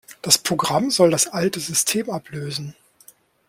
Das 0.23 0.39
Programm 0.39 0.89
soll 0.89 1.11
das 1.11 1.27
alte 1.27 1.59
System 1.59 2.09
ablösen. 2.09 2.73